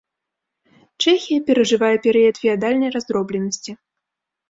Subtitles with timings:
[1.03, 3.71] Чэхія перажывае перыяд феадальнай раздробленасці.